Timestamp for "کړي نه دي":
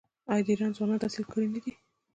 1.31-1.73